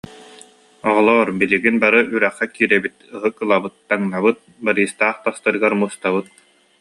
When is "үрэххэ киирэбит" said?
2.15-2.95